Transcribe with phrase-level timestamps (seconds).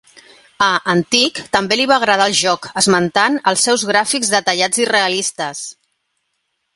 [0.67, 5.61] A "Antic" també li va agradar el joc, esmentant els seus "gràfics detallats i realistes".